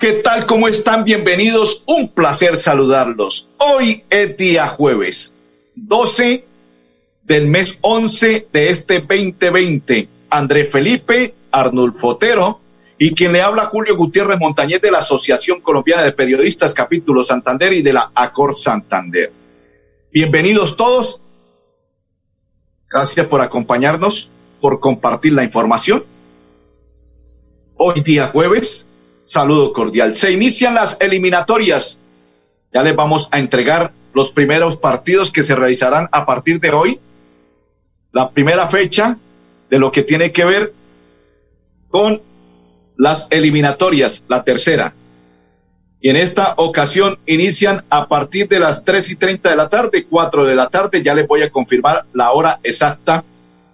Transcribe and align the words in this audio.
¿qué 0.00 0.14
tal? 0.14 0.46
¿Cómo 0.46 0.66
están? 0.66 1.04
Bienvenidos. 1.04 1.84
Un 1.86 2.08
placer 2.08 2.56
saludarlos. 2.56 3.48
Hoy 3.58 4.02
es 4.08 4.34
día 4.38 4.66
jueves, 4.66 5.34
12 5.74 6.42
del 7.22 7.46
mes 7.46 7.78
11 7.82 8.48
de 8.50 8.70
este 8.70 9.00
2020. 9.00 10.08
André 10.30 10.64
Felipe, 10.64 11.34
Arnulfo 11.52 12.08
Otero 12.08 12.60
y 12.98 13.14
quien 13.14 13.32
le 13.32 13.42
habla 13.42 13.66
Julio 13.66 13.94
Gutiérrez 13.94 14.38
Montañez 14.38 14.80
de 14.80 14.90
la 14.90 15.00
Asociación 15.00 15.60
Colombiana 15.60 16.02
de 16.02 16.12
Periodistas 16.12 16.72
Capítulo 16.72 17.22
Santander 17.22 17.74
y 17.74 17.82
de 17.82 17.92
la 17.92 18.10
ACOR 18.14 18.58
Santander. 18.58 19.30
Bienvenidos 20.10 20.78
todos. 20.78 21.20
Gracias 22.88 23.26
por 23.26 23.42
acompañarnos, 23.42 24.30
por 24.62 24.80
compartir 24.80 25.34
la 25.34 25.44
información. 25.44 26.04
Hoy 27.76 28.00
día 28.00 28.28
jueves, 28.28 28.86
saludo 29.30 29.72
cordial. 29.72 30.16
Se 30.16 30.32
inician 30.32 30.74
las 30.74 31.00
eliminatorias. 31.00 32.00
Ya 32.74 32.82
les 32.82 32.96
vamos 32.96 33.28
a 33.30 33.38
entregar 33.38 33.92
los 34.12 34.32
primeros 34.32 34.76
partidos 34.76 35.30
que 35.30 35.44
se 35.44 35.54
realizarán 35.54 36.08
a 36.10 36.26
partir 36.26 36.58
de 36.58 36.70
hoy. 36.70 36.98
La 38.10 38.30
primera 38.32 38.66
fecha 38.66 39.18
de 39.68 39.78
lo 39.78 39.92
que 39.92 40.02
tiene 40.02 40.32
que 40.32 40.44
ver 40.44 40.74
con 41.90 42.20
las 42.96 43.28
eliminatorias, 43.30 44.24
la 44.26 44.42
tercera. 44.42 44.94
Y 46.00 46.10
en 46.10 46.16
esta 46.16 46.54
ocasión 46.56 47.16
inician 47.24 47.84
a 47.88 48.08
partir 48.08 48.48
de 48.48 48.58
las 48.58 48.84
tres 48.84 49.10
y 49.10 49.16
treinta 49.16 49.50
de 49.50 49.56
la 49.56 49.68
tarde, 49.68 50.06
cuatro 50.10 50.44
de 50.44 50.56
la 50.56 50.68
tarde. 50.70 51.04
Ya 51.04 51.14
les 51.14 51.28
voy 51.28 51.42
a 51.42 51.50
confirmar 51.50 52.04
la 52.14 52.32
hora 52.32 52.58
exacta 52.64 53.22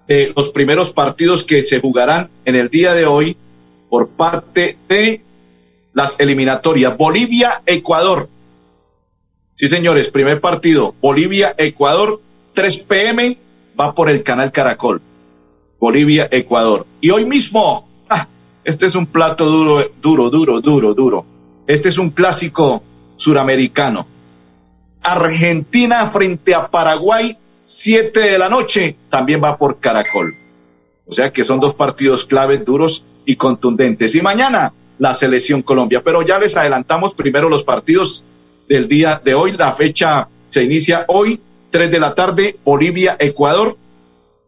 de 0.06 0.34
los 0.36 0.50
primeros 0.50 0.92
partidos 0.92 1.44
que 1.44 1.62
se 1.62 1.80
jugarán 1.80 2.28
en 2.44 2.56
el 2.56 2.68
día 2.68 2.94
de 2.94 3.06
hoy 3.06 3.38
por 3.88 4.10
parte 4.10 4.76
de 4.86 5.22
las 5.96 6.20
eliminatorias. 6.20 6.94
Bolivia-Ecuador. 6.94 8.28
Sí, 9.54 9.66
señores, 9.66 10.10
primer 10.10 10.42
partido. 10.42 10.94
Bolivia-Ecuador, 11.00 12.20
3 12.52 12.76
pm, 12.82 13.38
va 13.80 13.94
por 13.94 14.10
el 14.10 14.22
canal 14.22 14.52
Caracol. 14.52 15.00
Bolivia-Ecuador. 15.80 16.86
Y 17.00 17.08
hoy 17.08 17.24
mismo, 17.24 17.88
ah, 18.10 18.28
este 18.62 18.84
es 18.84 18.94
un 18.94 19.06
plato 19.06 19.46
duro, 19.46 19.90
duro, 20.02 20.28
duro, 20.28 20.60
duro, 20.60 20.92
duro. 20.92 21.26
Este 21.66 21.88
es 21.88 21.96
un 21.96 22.10
clásico 22.10 22.82
suramericano. 23.16 24.06
Argentina 25.02 26.10
frente 26.10 26.54
a 26.54 26.70
Paraguay, 26.70 27.38
7 27.64 28.20
de 28.20 28.38
la 28.38 28.50
noche, 28.50 28.96
también 29.08 29.42
va 29.42 29.56
por 29.56 29.80
Caracol. 29.80 30.36
O 31.06 31.12
sea 31.12 31.32
que 31.32 31.42
son 31.42 31.58
dos 31.58 31.74
partidos 31.74 32.26
claves, 32.26 32.66
duros 32.66 33.02
y 33.24 33.36
contundentes. 33.36 34.14
Y 34.14 34.20
mañana 34.20 34.74
la 34.98 35.14
selección 35.14 35.62
Colombia. 35.62 36.02
Pero 36.04 36.22
ya 36.22 36.38
les 36.38 36.56
adelantamos 36.56 37.14
primero 37.14 37.48
los 37.48 37.64
partidos 37.64 38.24
del 38.68 38.88
día 38.88 39.20
de 39.24 39.34
hoy. 39.34 39.52
La 39.52 39.72
fecha 39.72 40.28
se 40.48 40.62
inicia 40.62 41.04
hoy, 41.08 41.40
3 41.70 41.90
de 41.90 42.00
la 42.00 42.14
tarde, 42.14 42.56
Bolivia, 42.64 43.16
Ecuador, 43.18 43.76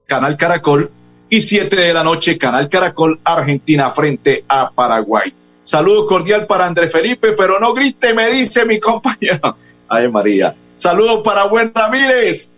Canal 0.07 0.37
Caracol, 0.37 0.91
y 1.31 1.41
7 1.41 1.77
de 1.77 1.93
la 1.93 2.03
noche, 2.03 2.39
Canal 2.39 2.69
Caracol, 2.69 3.21
Argentina 3.23 3.91
frente 3.91 4.45
a 4.49 4.71
Paraguay. 4.71 5.33
Saludo 5.63 6.07
cordial 6.07 6.47
para 6.47 6.67
André 6.67 6.89
Felipe, 6.89 7.33
pero 7.33 7.61
no 7.61 7.75
grite, 7.75 8.15
me 8.15 8.31
dice 8.31 8.65
mi 8.65 8.81
compañero. 8.81 9.57
Ay, 9.89 10.09
María. 10.09 10.55
Saludo 10.77 11.23
para 11.23 11.45
Buen 11.45 11.73
Ramírez, 11.75 12.51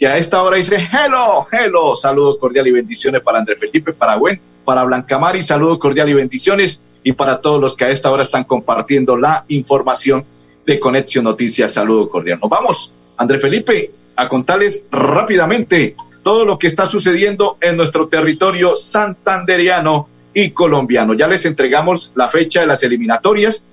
que 0.00 0.08
a 0.08 0.16
esta 0.16 0.42
hora 0.42 0.56
dice 0.56 0.88
hello, 0.90 1.46
hello. 1.52 1.94
Saludo 1.94 2.38
cordial 2.38 2.66
y 2.66 2.72
bendiciones 2.72 3.20
para 3.20 3.38
André 3.38 3.54
Felipe, 3.58 3.92
para 3.92 4.16
Buen, 4.16 4.40
para 4.64 4.82
Blanca 4.84 5.18
Mari. 5.18 5.42
Saludo 5.42 5.78
cordial 5.78 6.08
y 6.08 6.14
bendiciones. 6.14 6.86
Y 7.04 7.12
para 7.12 7.42
todos 7.42 7.60
los 7.60 7.76
que 7.76 7.84
a 7.84 7.90
esta 7.90 8.10
hora 8.10 8.22
están 8.22 8.44
compartiendo 8.44 9.18
la 9.18 9.44
información 9.48 10.24
de 10.64 10.80
Conexión 10.80 11.24
Noticias. 11.24 11.74
Saludo 11.74 12.08
cordial. 12.08 12.38
Nos 12.40 12.48
vamos, 12.48 12.94
André 13.18 13.38
Felipe, 13.38 13.90
a 14.16 14.26
contarles 14.26 14.86
rápidamente 14.90 15.96
todo 16.22 16.46
lo 16.46 16.58
que 16.58 16.68
está 16.68 16.86
sucediendo 16.86 17.58
en 17.60 17.76
nuestro 17.76 18.08
territorio 18.08 18.76
santanderiano 18.76 20.08
y 20.32 20.52
colombiano. 20.52 21.12
Ya 21.12 21.28
les 21.28 21.44
entregamos 21.44 22.12
la 22.14 22.30
fecha 22.30 22.60
de 22.60 22.66
las 22.66 22.82
eliminatorias. 22.82 23.64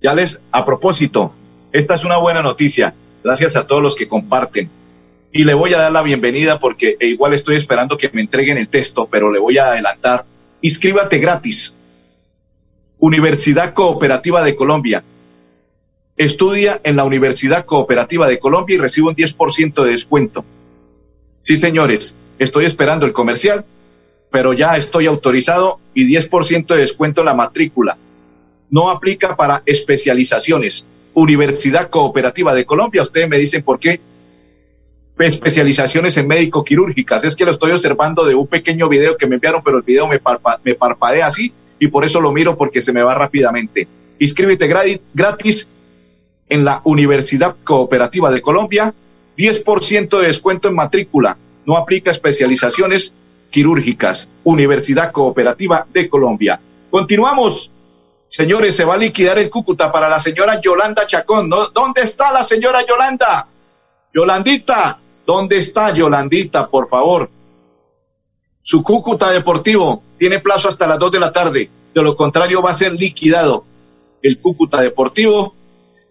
Ya 0.00 0.14
les, 0.14 0.40
a 0.52 0.64
propósito, 0.64 1.34
esta 1.70 1.96
es 1.96 2.04
una 2.04 2.16
buena 2.16 2.40
noticia. 2.40 2.94
Gracias 3.22 3.56
a 3.56 3.66
todos 3.66 3.82
los 3.82 3.94
que 3.94 4.08
comparten. 4.08 4.70
Y 5.36 5.44
le 5.44 5.52
voy 5.52 5.74
a 5.74 5.78
dar 5.78 5.92
la 5.92 6.00
bienvenida 6.00 6.58
porque 6.58 6.96
e 6.98 7.08
igual 7.08 7.34
estoy 7.34 7.56
esperando 7.56 7.98
que 7.98 8.08
me 8.10 8.22
entreguen 8.22 8.56
el 8.56 8.68
texto, 8.68 9.06
pero 9.06 9.30
le 9.30 9.38
voy 9.38 9.58
a 9.58 9.66
adelantar. 9.66 10.24
Inscríbate 10.62 11.18
gratis. 11.18 11.74
Universidad 12.98 13.74
Cooperativa 13.74 14.42
de 14.42 14.56
Colombia. 14.56 15.04
Estudia 16.16 16.80
en 16.84 16.96
la 16.96 17.04
Universidad 17.04 17.66
Cooperativa 17.66 18.26
de 18.26 18.38
Colombia 18.38 18.76
y 18.76 18.78
recibe 18.78 19.08
un 19.08 19.14
10% 19.14 19.84
de 19.84 19.90
descuento 19.90 20.42
Sí, 21.42 21.58
señores, 21.58 22.14
estoy 22.38 22.64
esperando 22.64 23.04
el 23.04 23.12
comercial, 23.12 23.66
pero 24.30 24.54
ya 24.54 24.78
estoy 24.78 25.04
autorizado 25.04 25.80
y 25.92 26.08
10% 26.08 26.66
de 26.66 26.78
descuento 26.78 27.20
en 27.20 27.26
la 27.26 27.34
matrícula. 27.34 27.98
No 28.70 28.88
aplica 28.88 29.36
para 29.36 29.62
especializaciones. 29.66 30.86
Universidad 31.12 31.90
Cooperativa 31.90 32.54
de 32.54 32.64
Colombia, 32.64 33.02
ustedes 33.02 33.28
me 33.28 33.36
dicen 33.38 33.62
por 33.62 33.78
qué. 33.78 34.00
Especializaciones 35.18 36.16
en 36.16 36.26
médico-quirúrgicas. 36.26 37.24
Es 37.24 37.34
que 37.34 37.44
lo 37.44 37.52
estoy 37.52 37.72
observando 37.72 38.24
de 38.24 38.34
un 38.34 38.46
pequeño 38.46 38.88
video 38.88 39.16
que 39.16 39.26
me 39.26 39.36
enviaron, 39.36 39.62
pero 39.64 39.78
el 39.78 39.82
video 39.82 40.06
me, 40.06 40.20
me 40.62 40.74
parpadea 40.74 41.26
así 41.26 41.52
y 41.78 41.88
por 41.88 42.04
eso 42.04 42.20
lo 42.20 42.32
miro 42.32 42.56
porque 42.56 42.82
se 42.82 42.92
me 42.92 43.02
va 43.02 43.14
rápidamente. 43.14 43.88
Inscríbete 44.18 44.66
gratis 45.14 45.68
en 46.48 46.64
la 46.64 46.80
Universidad 46.84 47.56
Cooperativa 47.64 48.30
de 48.30 48.40
Colombia 48.42 48.94
10% 49.36 50.18
de 50.18 50.26
descuento 50.26 50.68
en 50.68 50.74
matrícula. 50.74 51.36
No 51.64 51.76
aplica 51.76 52.10
especializaciones 52.10 53.12
quirúrgicas. 53.50 54.28
Universidad 54.44 55.12
Cooperativa 55.12 55.86
de 55.92 56.08
Colombia. 56.08 56.60
Continuamos. 56.90 57.70
Señores, 58.28 58.74
se 58.74 58.84
va 58.84 58.94
a 58.94 58.98
liquidar 58.98 59.38
el 59.38 59.50
Cúcuta 59.50 59.92
para 59.92 60.08
la 60.08 60.18
señora 60.18 60.60
Yolanda 60.60 61.06
Chacón. 61.06 61.48
¿Dónde 61.48 62.02
está 62.02 62.32
la 62.32 62.42
señora 62.42 62.84
Yolanda? 62.86 63.46
Yolandita, 64.12 64.98
¿dónde 65.26 65.58
está 65.58 65.92
Yolandita, 65.92 66.68
por 66.68 66.88
favor? 66.88 67.28
Su 68.62 68.82
Cúcuta 68.82 69.30
Deportivo 69.30 70.02
tiene 70.18 70.40
plazo 70.40 70.68
hasta 70.68 70.86
las 70.86 70.98
2 70.98 71.12
de 71.12 71.20
la 71.20 71.32
tarde. 71.32 71.70
De 71.94 72.02
lo 72.02 72.16
contrario, 72.16 72.62
va 72.62 72.70
a 72.70 72.76
ser 72.76 72.92
liquidado 72.92 73.64
el 74.22 74.40
Cúcuta 74.40 74.80
Deportivo 74.80 75.54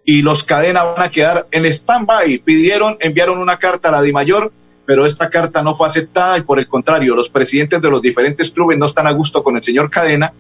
y 0.06 0.22
los 0.22 0.44
cadenas 0.44 0.86
van 0.96 1.08
a 1.08 1.12
quedar 1.12 1.48
en 1.52 1.66
stand-by. 1.66 2.40
Pidieron, 2.40 2.98
enviaron 3.00 3.40
una 3.40 3.58
carta 3.58 3.90
a 3.90 3.92
la 3.92 4.02
DIMAYOR, 4.02 4.52
pero 4.86 5.06
esta 5.06 5.30
carta 5.30 5.64
no 5.64 5.76
fue 5.76 5.88
aceptada 5.88 6.38
y 6.38 6.42
por 6.42 6.60
el 6.60 6.68
contrario, 6.68 7.16
los 7.16 7.30
presidentes 7.30 7.82
de 7.82 7.90
los 7.90 8.02
diferentes 8.02 8.52
clubes 8.52 8.78
no 8.78 8.86
están 8.86 9.08
a 9.08 9.12
gusto 9.12 9.44
con 9.44 9.58
el 9.58 9.64
señor 9.64 9.90
Cadena 9.90 10.32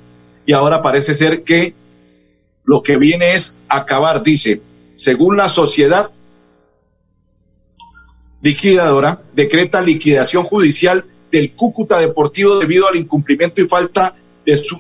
y 0.46 0.54
ahora 0.54 0.82
parece 0.82 1.16
ser 1.16 1.44
que 1.44 1.74
lo 2.64 2.84
que 2.84 2.98
viene 2.98 3.34
es 3.34 3.60
acabar, 3.68 4.24
dice, 4.24 4.62
según 4.96 5.38
la 5.38 5.50
sociedad 5.50 6.12
liquidadora, 8.46 9.24
decreta 9.34 9.82
liquidación 9.82 10.44
judicial 10.44 11.04
del 11.32 11.54
Cúcuta 11.54 11.98
Deportivo 11.98 12.60
debido 12.60 12.88
al 12.88 12.96
incumplimiento 12.96 13.60
y 13.60 13.68
falta 13.68 14.16
de 14.46 14.56
su 14.56 14.80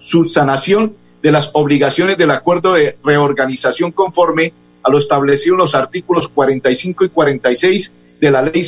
subsanación 0.00 0.96
de 1.22 1.30
las 1.30 1.50
obligaciones 1.52 2.16
del 2.16 2.30
acuerdo 2.30 2.72
de 2.72 2.96
reorganización 3.04 3.92
conforme 3.92 4.54
a 4.82 4.90
lo 4.90 4.96
establecido 4.96 5.54
en 5.54 5.58
los 5.58 5.74
artículos 5.74 6.28
45 6.28 7.04
y 7.04 7.08
46 7.10 7.92
de 8.22 8.30
la 8.30 8.40
ley 8.40 8.66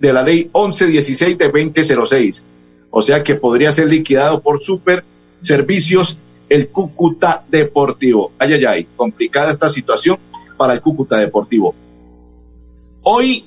de 0.00 0.12
la 0.14 0.22
ley 0.22 0.50
1116 0.54 1.36
de 1.36 1.44
2006. 1.44 2.44
O 2.90 3.02
sea 3.02 3.22
que 3.22 3.34
podría 3.34 3.70
ser 3.70 3.88
liquidado 3.88 4.40
por 4.40 4.62
super 4.62 5.04
servicios 5.40 6.16
el 6.48 6.68
Cúcuta 6.68 7.44
Deportivo. 7.50 8.32
Ay, 8.38 8.54
ay, 8.54 8.64
ay, 8.64 8.88
complicada 8.96 9.50
esta 9.50 9.68
situación 9.68 10.18
para 10.56 10.72
el 10.72 10.80
Cúcuta 10.80 11.18
Deportivo. 11.18 11.74
Hoy, 13.02 13.44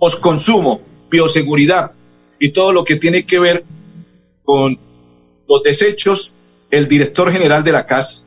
posconsumo, 0.00 0.80
bioseguridad 1.10 1.92
y 2.40 2.50
todo 2.50 2.72
lo 2.72 2.84
que 2.84 2.96
tiene 2.96 3.24
que 3.24 3.38
ver 3.38 3.64
con 4.44 4.76
los 5.46 5.62
desechos 5.62 6.34
el 6.70 6.88
director 6.88 7.30
general 7.30 7.62
de 7.62 7.72
la 7.72 7.86
CAS 7.86 8.26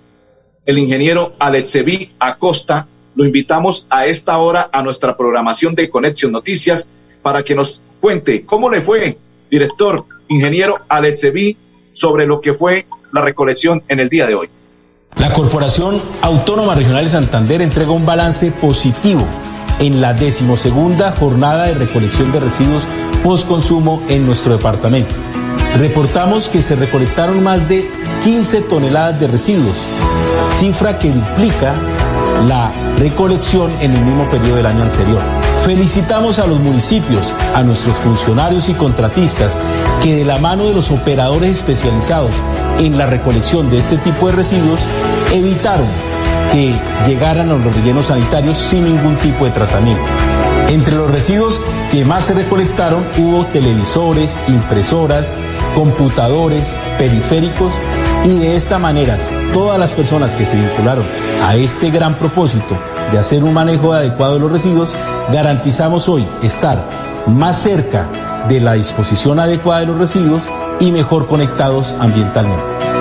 el 0.66 0.78
ingeniero 0.78 1.36
Alexevi 1.40 2.12
Acosta. 2.20 2.88
Lo 3.16 3.26
invitamos 3.26 3.86
a 3.90 4.06
esta 4.06 4.38
hora 4.38 4.70
a 4.72 4.82
nuestra 4.82 5.18
programación 5.18 5.76
de 5.76 5.90
Conexión 5.90 6.32
Noticias 6.32 6.88
para 7.22 7.44
que 7.44 7.56
nos 7.56 7.82
cuente 8.00 8.46
cómo 8.46 8.70
le 8.70 8.82
fue, 8.82 9.18
director, 9.52 10.06
ingeniero 10.30 10.76
Alexevi, 10.88 11.58
sobre 11.94 12.26
lo 12.26 12.42
que 12.42 12.54
fue 12.54 12.88
la 13.12 13.22
recolección 13.22 13.84
en 13.88 14.00
el 14.00 14.10
día 14.10 14.26
de 14.26 14.36
hoy. 14.36 14.50
La 15.18 15.32
Corporación 15.32 16.02
Autónoma 16.22 16.76
Regional 16.76 17.04
de 17.04 17.12
Santander 17.12 17.62
entrega 17.62 17.92
un 17.92 18.06
balance 18.06 18.52
positivo 18.52 19.28
en 19.80 20.02
la 20.02 20.14
decimosegunda 20.14 21.14
jornada 21.18 21.66
de 21.66 21.74
recolección 21.76 22.32
de 22.32 22.40
residuos 22.40 22.88
postconsumo 23.24 24.04
en 24.10 24.26
nuestro 24.26 24.56
departamento. 24.58 25.16
Reportamos 25.78 26.50
que 26.50 26.62
se 26.62 26.76
recolectaron 26.76 27.42
más 27.42 27.68
de 27.68 27.90
15 28.24 28.62
toneladas 28.62 29.20
de 29.20 29.28
residuos, 29.28 29.76
cifra 30.52 31.00
que 31.00 31.12
duplica 31.12 31.74
la 32.48 32.72
recolección 32.98 33.72
en 33.80 33.94
el 33.94 34.02
mismo 34.04 34.30
periodo 34.30 34.58
del 34.58 34.66
año 34.66 34.84
anterior. 34.84 35.22
Felicitamos 35.66 36.40
a 36.40 36.48
los 36.48 36.60
municipios, 36.60 37.34
a 37.56 37.64
nuestros 37.64 37.96
funcionarios 37.98 38.68
y 38.70 38.74
contratistas 38.74 39.60
que 40.04 40.16
de 40.16 40.26
la 40.26 40.38
mano 40.38 40.66
de 40.66 40.74
los 40.74 40.92
operadores 40.92 41.58
especializados 41.58 42.32
en 42.80 42.98
la 42.98 43.06
recolección 43.06 43.70
de 43.72 43.78
este 43.78 43.98
tipo 43.98 44.28
de 44.28 44.34
residuos 44.34 44.82
evitaron 45.32 45.88
que 46.54 46.80
llegaran 47.08 47.50
a 47.50 47.54
los 47.54 47.76
rellenos 47.76 48.06
sanitarios 48.06 48.60
sin 48.60 48.86
ningún 48.86 49.18
tipo 49.18 49.44
de 49.44 49.52
tratamiento. 49.52 50.06
Entre 50.70 50.96
los 50.96 51.10
residuos 51.10 51.60
que 51.92 52.06
más 52.06 52.26
se 52.26 52.36
recolectaron 52.36 53.04
hubo 53.18 53.46
televisores, 53.48 54.40
impresoras, 54.48 55.36
computadores, 55.76 56.78
periféricos 57.00 57.74
y 58.24 58.38
de 58.38 58.56
esta 58.56 58.78
manera 58.78 59.18
todas 59.52 59.80
las 59.80 59.96
personas 59.96 60.36
que 60.36 60.46
se 60.46 60.56
vincularon 60.56 61.04
a 61.44 61.56
este 61.56 61.90
gran 61.90 62.14
propósito 62.16 62.78
de 63.12 63.18
hacer 63.18 63.44
un 63.44 63.54
manejo 63.54 63.92
adecuado 63.92 64.36
de 64.36 64.40
los 64.40 64.52
residuos, 64.52 64.94
garantizamos 65.32 66.08
hoy 66.08 66.26
estar 66.44 66.88
más 67.26 67.62
cerca 67.62 68.46
de 68.48 68.60
la 68.60 68.74
disposición 68.74 69.40
adecuada 69.40 69.82
de 69.82 69.88
los 69.88 69.98
residuos 69.98 70.50
y 70.80 70.92
mejor 70.92 71.28
conectados 71.28 71.96
ambientalmente. 72.00 72.93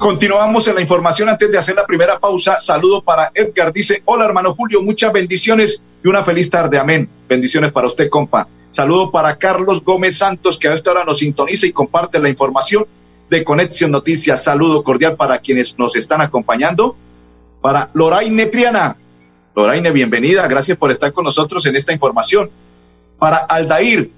Continuamos 0.00 0.66
en 0.66 0.76
la 0.76 0.80
información 0.80 1.28
antes 1.28 1.50
de 1.50 1.58
hacer 1.58 1.74
la 1.74 1.84
primera 1.84 2.18
pausa. 2.18 2.58
Saludo 2.58 3.02
para 3.02 3.30
Edgar. 3.34 3.70
Dice, 3.70 4.00
hola 4.06 4.24
hermano 4.24 4.54
Julio, 4.54 4.82
muchas 4.82 5.12
bendiciones 5.12 5.82
y 6.02 6.08
una 6.08 6.24
feliz 6.24 6.48
tarde. 6.48 6.78
Amén. 6.78 7.06
Bendiciones 7.28 7.70
para 7.70 7.86
usted, 7.86 8.08
compa. 8.08 8.48
Saludo 8.70 9.10
para 9.10 9.36
Carlos 9.36 9.84
Gómez 9.84 10.16
Santos, 10.16 10.58
que 10.58 10.68
a 10.68 10.74
esta 10.74 10.92
hora 10.92 11.04
nos 11.04 11.18
sintoniza 11.18 11.66
y 11.66 11.72
comparte 11.72 12.18
la 12.18 12.30
información 12.30 12.86
de 13.28 13.44
Conexión 13.44 13.90
Noticias. 13.90 14.42
Saludo 14.42 14.82
cordial 14.82 15.16
para 15.16 15.38
quienes 15.38 15.78
nos 15.78 15.94
están 15.94 16.22
acompañando. 16.22 16.96
Para 17.60 17.90
Loraine 17.92 18.46
Triana. 18.46 18.96
Loraine, 19.54 19.90
bienvenida. 19.90 20.48
Gracias 20.48 20.78
por 20.78 20.90
estar 20.90 21.12
con 21.12 21.26
nosotros 21.26 21.66
en 21.66 21.76
esta 21.76 21.92
información. 21.92 22.50
Para 23.18 23.36
Aldair, 23.36 24.10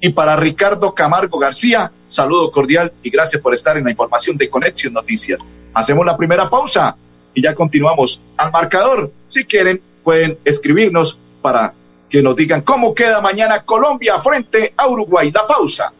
y 0.00 0.10
para 0.10 0.36
Ricardo 0.36 0.94
Camargo 0.94 1.38
García, 1.38 1.90
saludo 2.06 2.50
cordial 2.50 2.92
y 3.02 3.10
gracias 3.10 3.42
por 3.42 3.54
estar 3.54 3.76
en 3.76 3.84
la 3.84 3.90
información 3.90 4.36
de 4.36 4.48
Conexión 4.48 4.92
Noticias. 4.92 5.40
Hacemos 5.74 6.06
la 6.06 6.16
primera 6.16 6.48
pausa 6.48 6.96
y 7.34 7.42
ya 7.42 7.54
continuamos 7.54 8.20
al 8.36 8.52
marcador. 8.52 9.12
Si 9.26 9.44
quieren, 9.44 9.80
pueden 10.02 10.38
escribirnos 10.44 11.18
para 11.42 11.74
que 12.08 12.22
nos 12.22 12.36
digan 12.36 12.62
cómo 12.62 12.94
queda 12.94 13.20
mañana 13.20 13.64
Colombia 13.64 14.18
frente 14.20 14.72
a 14.76 14.88
Uruguay. 14.88 15.30
La 15.32 15.46
pausa. 15.46 15.92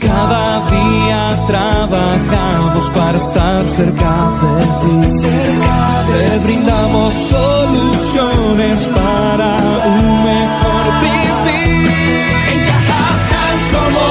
Cada 0.00 0.66
día 0.66 1.46
trabajamos 1.46 2.90
para 2.90 3.16
estar 3.16 3.64
cerca 3.66 4.30
de. 4.42 5.08
Cerca 5.08 6.04
Te 6.10 6.38
brindamos 6.44 7.14
soluciones 7.14 8.88
para 8.88 9.56
un 9.86 10.24
mejor 10.24 11.00
vivir 11.00 11.41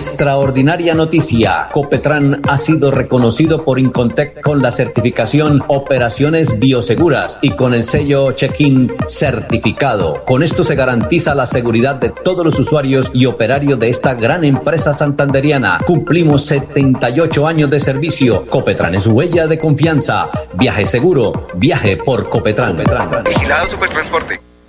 Extraordinaria 0.00 0.94
noticia. 0.94 1.68
Copetran 1.72 2.40
ha 2.48 2.56
sido 2.56 2.90
reconocido 2.90 3.64
por 3.64 3.78
Incontec 3.78 4.40
con 4.40 4.62
la 4.62 4.70
certificación 4.70 5.62
Operaciones 5.68 6.58
Bioseguras 6.58 7.38
y 7.42 7.50
con 7.50 7.74
el 7.74 7.84
sello 7.84 8.32
Check-in 8.32 8.90
certificado. 9.06 10.24
Con 10.24 10.42
esto 10.42 10.64
se 10.64 10.74
garantiza 10.74 11.34
la 11.34 11.44
seguridad 11.44 11.96
de 11.96 12.08
todos 12.08 12.46
los 12.46 12.58
usuarios 12.58 13.10
y 13.12 13.26
operarios 13.26 13.78
de 13.78 13.90
esta 13.90 14.14
gran 14.14 14.42
empresa 14.42 14.94
santanderiana. 14.94 15.78
Cumplimos 15.86 16.46
78 16.46 17.46
años 17.46 17.68
de 17.68 17.78
servicio. 17.78 18.46
Copetran 18.46 18.94
es 18.94 19.06
huella 19.06 19.46
de 19.48 19.58
confianza. 19.58 20.30
Viaje 20.54 20.86
seguro. 20.86 21.48
Viaje 21.56 21.98
por 21.98 22.30
Copetran. 22.30 22.78
Vigilado 23.26 23.68
Supertransporte. 23.68 24.49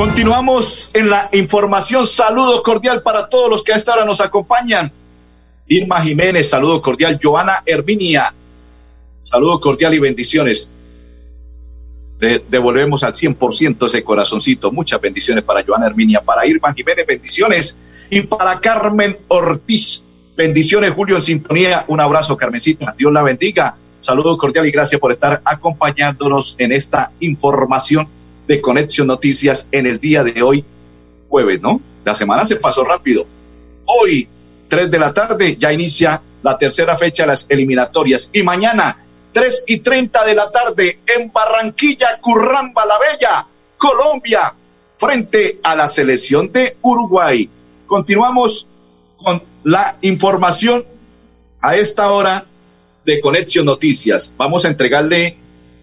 Continuamos 0.00 0.88
en 0.94 1.10
la 1.10 1.28
información. 1.30 2.06
Saludo 2.06 2.62
cordial 2.62 3.02
para 3.02 3.28
todos 3.28 3.50
los 3.50 3.62
que 3.62 3.74
a 3.74 3.76
esta 3.76 3.92
hora 3.92 4.06
nos 4.06 4.22
acompañan. 4.22 4.90
Irma 5.66 6.00
Jiménez, 6.00 6.48
saludo 6.48 6.80
cordial. 6.80 7.20
Joana 7.22 7.62
Herminia, 7.66 8.32
saludo 9.22 9.60
cordial 9.60 9.92
y 9.92 9.98
bendiciones. 9.98 10.70
devolvemos 12.18 13.04
al 13.04 13.12
100% 13.12 13.86
ese 13.88 14.02
corazoncito. 14.02 14.72
Muchas 14.72 15.02
bendiciones 15.02 15.44
para 15.44 15.62
Joana 15.62 15.88
Herminia, 15.88 16.22
para 16.22 16.46
Irma 16.46 16.72
Jiménez, 16.72 17.06
bendiciones. 17.06 17.78
Y 18.08 18.22
para 18.22 18.58
Carmen 18.58 19.18
Ortiz, 19.28 20.02
bendiciones. 20.34 20.94
Julio 20.94 21.16
en 21.16 21.22
sintonía. 21.22 21.84
Un 21.88 22.00
abrazo, 22.00 22.38
Carmencita. 22.38 22.94
Dios 22.96 23.12
la 23.12 23.22
bendiga. 23.22 23.76
Saludo 24.00 24.38
cordial 24.38 24.66
y 24.66 24.70
gracias 24.70 24.98
por 24.98 25.12
estar 25.12 25.42
acompañándonos 25.44 26.56
en 26.56 26.72
esta 26.72 27.12
información 27.20 28.08
de 28.50 28.60
Conexión 28.60 29.06
Noticias 29.06 29.68
en 29.70 29.86
el 29.86 30.00
día 30.00 30.24
de 30.24 30.42
hoy, 30.42 30.64
jueves, 31.28 31.60
¿no? 31.62 31.80
La 32.04 32.16
semana 32.16 32.44
se 32.44 32.56
pasó 32.56 32.82
rápido. 32.82 33.24
Hoy, 33.84 34.26
3 34.66 34.90
de 34.90 34.98
la 34.98 35.14
tarde, 35.14 35.56
ya 35.56 35.72
inicia 35.72 36.20
la 36.42 36.58
tercera 36.58 36.96
fecha 36.98 37.22
de 37.22 37.28
las 37.28 37.46
eliminatorias. 37.48 38.28
Y 38.32 38.42
mañana, 38.42 39.04
3 39.30 39.66
y 39.68 39.78
30 39.78 40.24
de 40.24 40.34
la 40.34 40.50
tarde, 40.50 40.98
en 41.06 41.30
Barranquilla, 41.30 42.18
Curramba 42.20 42.84
la 42.86 42.98
Bella, 42.98 43.46
Colombia, 43.78 44.52
frente 44.98 45.60
a 45.62 45.76
la 45.76 45.88
selección 45.88 46.50
de 46.50 46.76
Uruguay. 46.82 47.48
Continuamos 47.86 48.66
con 49.16 49.44
la 49.62 49.96
información 50.02 50.84
a 51.60 51.76
esta 51.76 52.10
hora 52.10 52.44
de 53.04 53.20
Conexión 53.20 53.66
Noticias. 53.66 54.34
Vamos 54.36 54.64
a 54.64 54.68
entregarle 54.70 55.36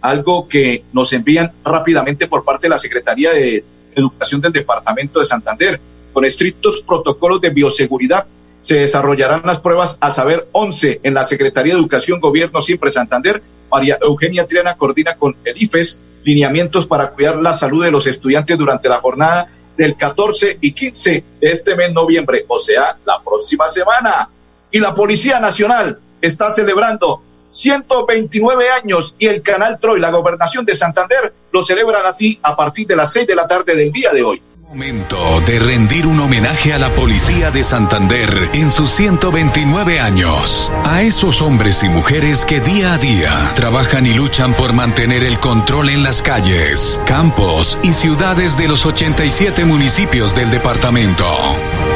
algo 0.07 0.47
que 0.47 0.83
nos 0.93 1.11
envían 1.13 1.51
rápidamente 1.63 2.27
por 2.27 2.45
parte 2.45 2.67
de 2.67 2.69
la 2.69 2.79
Secretaría 2.79 3.33
de 3.33 3.63
Educación 3.95 4.39
del 4.39 4.53
Departamento 4.53 5.19
de 5.19 5.25
Santander. 5.25 5.79
Con 6.13 6.23
estrictos 6.23 6.81
protocolos 6.81 7.41
de 7.41 7.49
bioseguridad 7.49 8.25
se 8.61 8.77
desarrollarán 8.77 9.41
las 9.45 9.59
pruebas 9.59 9.97
a 9.99 10.09
saber 10.11 10.47
11 10.53 11.01
en 11.03 11.13
la 11.13 11.25
Secretaría 11.25 11.73
de 11.73 11.79
Educación 11.79 12.19
Gobierno 12.19 12.61
Siempre 12.61 12.89
Santander. 12.89 13.41
María 13.69 13.97
Eugenia 14.01 14.47
Triana 14.47 14.77
coordina 14.77 15.15
con 15.15 15.35
el 15.43 15.61
IFES 15.61 16.01
lineamientos 16.23 16.87
para 16.87 17.11
cuidar 17.11 17.37
la 17.37 17.53
salud 17.53 17.83
de 17.83 17.91
los 17.91 18.07
estudiantes 18.07 18.57
durante 18.57 18.89
la 18.89 18.97
jornada 18.97 19.49
del 19.75 19.95
14 19.95 20.57
y 20.61 20.71
15 20.71 21.23
de 21.39 21.51
este 21.51 21.75
mes 21.75 21.91
noviembre, 21.93 22.45
o 22.47 22.59
sea, 22.59 22.97
la 23.05 23.21
próxima 23.21 23.67
semana. 23.67 24.29
Y 24.71 24.79
la 24.79 24.95
Policía 24.95 25.39
Nacional 25.39 25.99
está 26.21 26.51
celebrando 26.51 27.21
129 27.49 28.69
años 28.69 29.15
y 29.19 29.27
el 29.27 29.41
Canal 29.41 29.79
Troy, 29.79 29.99
la 29.99 30.11
gobernación 30.11 30.65
de 30.65 30.75
Santander, 30.75 31.33
lo 31.51 31.63
celebran 31.63 32.05
así 32.05 32.39
a 32.43 32.55
partir 32.55 32.87
de 32.87 32.95
las 32.95 33.11
6 33.13 33.27
de 33.27 33.35
la 33.35 33.47
tarde 33.47 33.75
del 33.75 33.91
día 33.91 34.11
de 34.11 34.23
hoy. 34.23 34.41
Momento 34.67 35.39
de 35.45 35.59
rendir 35.59 36.05
un 36.05 36.19
homenaje 36.19 36.73
a 36.73 36.77
la 36.77 36.93
policía 36.93 37.51
de 37.51 37.63
Santander 37.63 38.49
en 38.51 38.69
sus 38.69 38.89
129 38.91 40.01
años. 40.01 40.73
A 40.83 41.03
esos 41.03 41.41
hombres 41.41 41.83
y 41.83 41.89
mujeres 41.89 42.43
que 42.43 42.59
día 42.59 42.93
a 42.93 42.97
día 42.97 43.53
trabajan 43.55 44.05
y 44.05 44.13
luchan 44.13 44.53
por 44.53 44.73
mantener 44.73 45.23
el 45.23 45.39
control 45.39 45.87
en 45.89 46.03
las 46.03 46.21
calles, 46.21 46.99
campos 47.05 47.79
y 47.81 47.93
ciudades 47.93 48.57
de 48.57 48.67
los 48.67 48.85
87 48.85 49.63
municipios 49.63 50.35
del 50.35 50.51
departamento. 50.51 51.25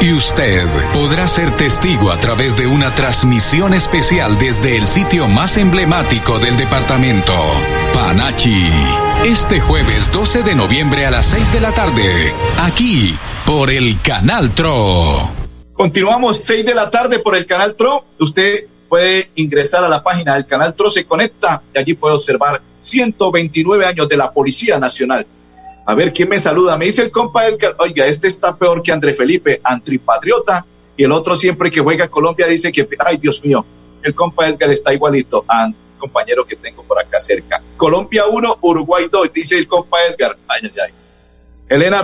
Y 0.02 0.12
usted 0.12 0.66
podrá 0.92 1.28
ser 1.28 1.56
testigo 1.56 2.10
a 2.10 2.18
través 2.18 2.56
de 2.56 2.66
una 2.66 2.92
transmisión 2.92 3.72
especial 3.72 4.36
desde 4.36 4.76
el 4.76 4.88
sitio 4.88 5.28
más 5.28 5.56
emblemático 5.56 6.40
del 6.40 6.56
departamento, 6.56 7.32
Panachi. 7.94 8.68
Este 9.24 9.60
jueves 9.60 10.10
12 10.10 10.42
de 10.42 10.56
noviembre 10.56 11.06
a 11.06 11.12
las 11.12 11.26
6 11.26 11.52
de 11.52 11.60
la 11.60 11.72
tarde, 11.72 12.34
aquí 12.64 13.14
por 13.46 13.70
el 13.70 14.00
Canal 14.02 14.50
TRO. 14.50 15.30
Continuamos 15.72 16.42
6 16.46 16.66
de 16.66 16.74
la 16.74 16.90
tarde 16.90 17.20
por 17.20 17.36
el 17.36 17.46
Canal 17.46 17.76
TRO. 17.76 18.04
Usted 18.18 18.66
puede 18.88 19.30
ingresar 19.36 19.84
a 19.84 19.88
la 19.88 20.02
página 20.02 20.34
del 20.34 20.46
Canal 20.46 20.74
TRO, 20.74 20.90
se 20.90 21.04
conecta 21.04 21.62
y 21.72 21.78
allí 21.78 21.94
puede 21.94 22.16
observar 22.16 22.60
129 22.80 23.86
años 23.86 24.08
de 24.08 24.16
la 24.16 24.32
Policía 24.32 24.80
Nacional. 24.80 25.24
A 25.84 25.94
ver, 25.94 26.12
¿quién 26.12 26.28
me 26.28 26.38
saluda? 26.38 26.76
Me 26.76 26.84
dice 26.84 27.02
el 27.02 27.10
compa 27.10 27.46
Edgar, 27.46 27.74
oiga, 27.78 28.06
este 28.06 28.28
está 28.28 28.56
peor 28.56 28.82
que 28.82 28.92
André 28.92 29.14
Felipe, 29.14 29.60
antipatriota, 29.64 30.64
y 30.96 31.04
el 31.04 31.12
otro 31.12 31.36
siempre 31.36 31.70
que 31.70 31.80
juega 31.80 32.08
Colombia 32.08 32.46
dice 32.46 32.70
que, 32.70 32.86
ay 32.98 33.16
Dios 33.16 33.42
mío, 33.44 33.64
el 34.02 34.14
compa 34.14 34.48
Edgar 34.48 34.70
está 34.70 34.92
igualito 34.94 35.44
a 35.48 35.68
compañero 35.98 36.44
que 36.44 36.56
tengo 36.56 36.82
por 36.82 36.98
acá 36.98 37.20
cerca. 37.20 37.62
Colombia 37.76 38.26
1, 38.26 38.58
Uruguay 38.60 39.06
2, 39.10 39.32
dice 39.32 39.56
el 39.56 39.68
compa 39.68 39.98
Edgar. 40.10 40.36
Ay, 40.48 40.62
ay, 40.64 40.72
ay. 40.86 40.92
Elena, 41.68 42.02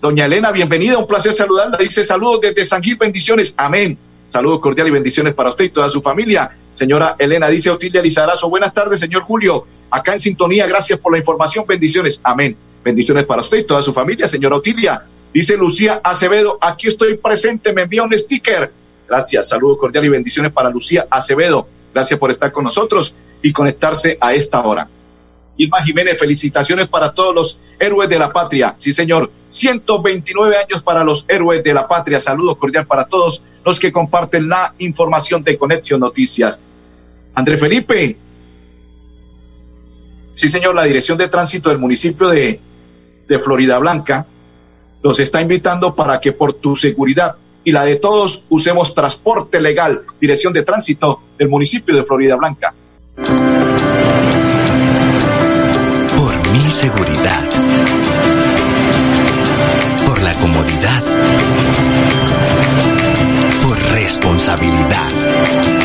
doña 0.00 0.26
Elena, 0.26 0.50
bienvenida, 0.50 0.98
un 0.98 1.06
placer 1.06 1.32
saludarla. 1.32 1.78
Dice 1.78 2.04
saludos 2.04 2.40
desde 2.40 2.64
San 2.64 2.82
Gil, 2.82 2.96
bendiciones. 2.96 3.54
Amén. 3.56 3.96
Saludos 4.26 4.60
cordiales 4.60 4.90
y 4.90 4.94
bendiciones 4.94 5.34
para 5.34 5.50
usted 5.50 5.66
y 5.66 5.70
toda 5.70 5.88
su 5.88 6.02
familia. 6.02 6.50
Señora 6.72 7.14
Elena, 7.18 7.48
dice 7.48 7.70
Otilia 7.70 8.02
Lizarazo, 8.02 8.50
buenas 8.50 8.74
tardes, 8.74 8.98
señor 8.98 9.22
Julio. 9.22 9.66
Acá 9.88 10.14
en 10.14 10.20
sintonía, 10.20 10.66
gracias 10.66 10.98
por 10.98 11.12
la 11.12 11.18
información, 11.18 11.64
bendiciones. 11.66 12.20
Amén. 12.24 12.56
Bendiciones 12.84 13.24
para 13.24 13.40
usted 13.40 13.58
y 13.58 13.64
toda 13.64 13.82
su 13.82 13.92
familia, 13.92 14.26
señora 14.26 14.56
Otilia. 14.56 15.04
Dice 15.32 15.56
Lucía 15.56 16.00
Acevedo, 16.02 16.58
aquí 16.60 16.88
estoy 16.88 17.16
presente, 17.16 17.72
me 17.72 17.82
envía 17.82 18.02
un 18.02 18.16
sticker. 18.18 18.72
Gracias, 19.08 19.48
saludos 19.48 19.78
cordiales 19.78 20.08
y 20.08 20.10
bendiciones 20.10 20.52
para 20.52 20.68
Lucía 20.68 21.06
Acevedo. 21.10 21.66
Gracias 21.94 22.18
por 22.18 22.30
estar 22.30 22.50
con 22.50 22.64
nosotros 22.64 23.14
y 23.42 23.52
conectarse 23.52 24.18
a 24.20 24.34
esta 24.34 24.62
hora. 24.62 24.88
Irma 25.56 25.82
Jiménez, 25.82 26.18
felicitaciones 26.18 26.88
para 26.88 27.12
todos 27.12 27.34
los 27.34 27.58
héroes 27.78 28.08
de 28.08 28.18
la 28.18 28.30
patria. 28.30 28.74
Sí, 28.78 28.92
señor. 28.92 29.30
129 29.48 30.56
años 30.56 30.82
para 30.82 31.04
los 31.04 31.24
héroes 31.28 31.62
de 31.62 31.74
la 31.74 31.86
patria. 31.86 32.18
Saludos 32.20 32.56
cordial 32.56 32.86
para 32.86 33.04
todos 33.04 33.42
los 33.64 33.78
que 33.78 33.92
comparten 33.92 34.48
la 34.48 34.74
información 34.78 35.42
de 35.44 35.58
Conexión 35.58 36.00
Noticias. 36.00 36.58
André 37.34 37.56
Felipe. 37.56 38.16
Sí, 40.32 40.48
señor. 40.48 40.74
La 40.74 40.84
Dirección 40.84 41.18
de 41.18 41.28
Tránsito 41.28 41.68
del 41.68 41.78
municipio 41.78 42.28
de, 42.28 42.58
de 43.26 43.38
Florida 43.38 43.78
Blanca 43.78 44.26
los 45.02 45.18
está 45.18 45.40
invitando 45.40 45.94
para 45.94 46.20
que 46.20 46.32
por 46.32 46.54
tu 46.54 46.76
seguridad 46.76 47.36
y 47.64 47.72
la 47.72 47.84
de 47.84 47.96
todos 47.96 48.44
usemos 48.48 48.94
transporte 48.94 49.60
legal. 49.60 50.04
Dirección 50.20 50.52
de 50.52 50.62
Tránsito 50.62 51.22
del 51.38 51.48
municipio 51.48 51.94
de 51.94 52.04
Florida 52.04 52.36
Blanca. 52.36 52.74
Por 56.16 56.52
mi 56.52 56.70
seguridad. 56.70 57.48
Por 60.06 60.22
la 60.22 60.34
comodidad. 60.34 61.02
Por 63.62 63.78
responsabilidad. 63.92 65.81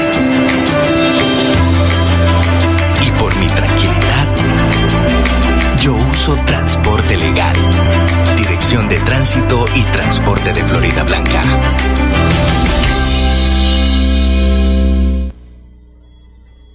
Transporte 6.36 7.15
legal. 7.15 7.55
Dirección 8.36 8.89
de 8.89 8.98
Tránsito 8.98 9.63
y 9.75 9.81
Transporte 9.84 10.51
de 10.51 10.62
Florida 10.62 11.03
Blanca. 11.03 11.41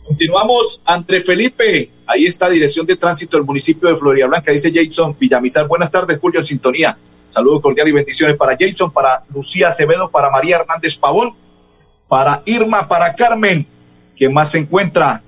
Continuamos, 0.07 0.81
André 0.87 1.21
Felipe. 1.21 1.91
Ahí 2.07 2.25
está 2.25 2.49
Dirección 2.49 2.87
de 2.87 2.97
Tránsito 2.97 3.37
del 3.37 3.45
municipio 3.45 3.91
de 3.91 3.97
Florida 3.97 4.27
Blanca. 4.27 4.53
Dice 4.53 4.73
Jason 4.75 5.15
Villamizar. 5.19 5.67
Buenas 5.69 5.91
tardes, 5.91 6.19
Julio, 6.19 6.41
en 6.41 6.47
sintonía. 6.47 6.97
Saludos 7.29 7.61
cordiales 7.61 7.93
y 7.93 7.95
bendiciones 7.95 8.37
para 8.37 8.57
Jason, 8.59 8.91
para 8.91 9.23
Lucía 9.35 9.69
Acevedo, 9.69 10.11
para 10.11 10.31
María 10.31 10.57
Hernández 10.57 10.97
Pavón, 10.97 11.35
para 12.09 12.43
Irma, 12.47 12.89
para 12.89 13.15
Carmen, 13.15 13.67
que 14.17 14.31
más 14.31 14.51
se 14.51 14.59
encuentra 14.59 15.23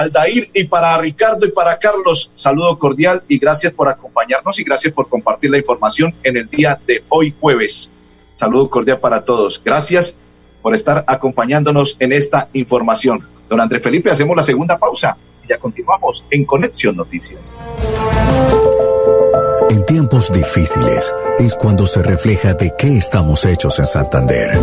Aldair 0.00 0.50
y 0.54 0.64
para 0.64 0.96
Ricardo 0.96 1.46
y 1.46 1.50
para 1.50 1.78
Carlos, 1.78 2.32
saludo 2.34 2.78
cordial 2.78 3.22
y 3.28 3.38
gracias 3.38 3.72
por 3.72 3.88
acompañarnos 3.88 4.58
y 4.58 4.64
gracias 4.64 4.94
por 4.94 5.08
compartir 5.08 5.50
la 5.50 5.58
información 5.58 6.14
en 6.22 6.38
el 6.38 6.48
día 6.48 6.80
de 6.86 7.04
hoy 7.10 7.34
jueves. 7.38 7.90
Saludo 8.32 8.70
cordial 8.70 8.98
para 8.98 9.24
todos. 9.24 9.60
Gracias 9.62 10.16
por 10.62 10.74
estar 10.74 11.04
acompañándonos 11.06 11.96
en 11.98 12.12
esta 12.12 12.48
información. 12.54 13.26
Don 13.48 13.60
Andrés 13.60 13.82
Felipe, 13.82 14.10
hacemos 14.10 14.36
la 14.36 14.42
segunda 14.42 14.78
pausa 14.78 15.16
y 15.44 15.48
ya 15.48 15.58
continuamos 15.58 16.24
en 16.30 16.44
Conexión 16.44 16.96
Noticias. 16.96 17.54
En 19.70 19.84
tiempos 19.84 20.32
difíciles 20.32 21.14
es 21.38 21.54
cuando 21.54 21.86
se 21.86 22.02
refleja 22.02 22.54
de 22.54 22.74
qué 22.76 22.96
estamos 22.96 23.44
hechos 23.44 23.78
en 23.78 23.86
Santander. 23.86 24.58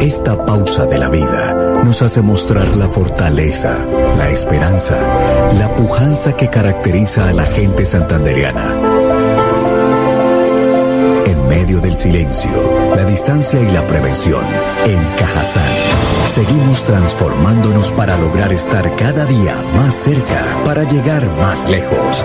Esta 0.00 0.44
pausa 0.44 0.86
de 0.86 0.98
la 0.98 1.08
vida 1.08 1.82
nos 1.84 2.02
hace 2.02 2.20
mostrar 2.22 2.74
la 2.76 2.88
fortaleza, 2.88 3.78
la 4.16 4.28
esperanza, 4.30 4.96
la 5.58 5.74
pujanza 5.76 6.32
que 6.34 6.48
caracteriza 6.48 7.28
a 7.28 7.32
la 7.32 7.44
gente 7.44 7.84
santanderiana. 7.84 8.74
En 11.26 11.48
medio 11.48 11.80
del 11.80 11.94
silencio, 11.94 12.50
la 12.94 13.04
distancia 13.04 13.60
y 13.60 13.70
la 13.70 13.86
prevención, 13.86 14.42
en 14.86 14.98
Cajazán, 15.18 15.62
seguimos 16.26 16.82
transformándonos 16.84 17.90
para 17.92 18.16
lograr 18.18 18.52
estar 18.52 18.94
cada 18.96 19.24
día 19.24 19.56
más 19.76 19.94
cerca, 19.94 20.40
para 20.64 20.84
llegar 20.84 21.28
más 21.36 21.68
lejos. 21.68 22.24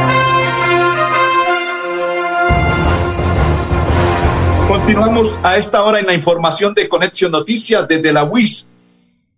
Continuamos 4.93 5.39
a 5.41 5.55
esta 5.55 5.83
hora 5.83 6.01
en 6.01 6.05
la 6.05 6.13
información 6.13 6.73
de 6.73 6.89
Conexión 6.89 7.31
Noticias 7.31 7.87
desde 7.87 8.11
la 8.11 8.25
UIS. 8.25 8.67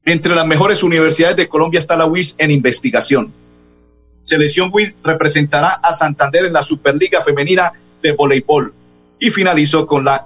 Entre 0.03 0.33
las 0.33 0.47
mejores 0.47 0.81
universidades 0.81 1.37
de 1.37 1.47
Colombia 1.47 1.77
está 1.77 1.95
la 1.95 2.07
UIS 2.07 2.33
en 2.39 2.49
investigación. 2.49 3.31
Selección 4.23 4.71
UIS 4.73 4.95
representará 5.03 5.67
a 5.83 5.93
Santander 5.93 6.45
en 6.45 6.53
la 6.53 6.63
Superliga 6.63 7.21
Femenina 7.21 7.71
de 8.01 8.13
Voleibol 8.13 8.73
y 9.19 9.29
finalizó 9.29 9.85
con 9.85 10.03
la 10.03 10.25